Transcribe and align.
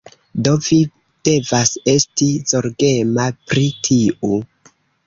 Do 0.45 0.53
vi 0.67 0.77
devas 1.29 1.75
esti 1.95 2.31
zorgema 2.55 3.31
pri 3.53 3.71
tiu... 3.89 4.43